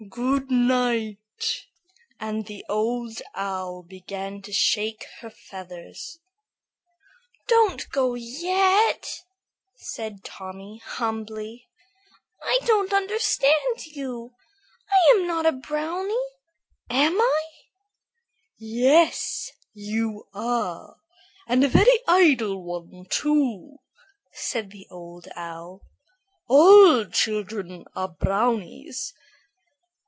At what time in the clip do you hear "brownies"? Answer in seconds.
28.09-29.13